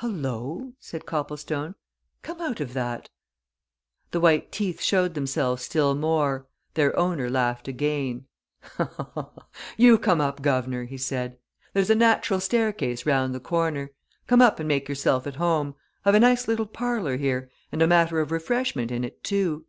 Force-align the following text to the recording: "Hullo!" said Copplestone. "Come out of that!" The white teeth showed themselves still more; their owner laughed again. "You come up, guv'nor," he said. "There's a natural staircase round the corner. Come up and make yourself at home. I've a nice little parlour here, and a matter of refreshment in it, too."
"Hullo!" 0.00 0.72
said 0.80 1.06
Copplestone. 1.06 1.76
"Come 2.22 2.40
out 2.40 2.58
of 2.58 2.72
that!" 2.72 3.10
The 4.10 4.18
white 4.18 4.50
teeth 4.50 4.80
showed 4.80 5.14
themselves 5.14 5.62
still 5.62 5.94
more; 5.94 6.48
their 6.74 6.98
owner 6.98 7.30
laughed 7.30 7.68
again. 7.68 8.26
"You 9.76 9.96
come 9.96 10.20
up, 10.20 10.42
guv'nor," 10.42 10.82
he 10.86 10.98
said. 10.98 11.38
"There's 11.74 11.90
a 11.90 11.94
natural 11.94 12.40
staircase 12.40 13.06
round 13.06 13.32
the 13.32 13.38
corner. 13.38 13.92
Come 14.26 14.42
up 14.42 14.58
and 14.58 14.66
make 14.66 14.88
yourself 14.88 15.28
at 15.28 15.36
home. 15.36 15.76
I've 16.04 16.16
a 16.16 16.18
nice 16.18 16.48
little 16.48 16.66
parlour 16.66 17.16
here, 17.16 17.48
and 17.70 17.80
a 17.80 17.86
matter 17.86 18.18
of 18.18 18.32
refreshment 18.32 18.90
in 18.90 19.04
it, 19.04 19.22
too." 19.22 19.64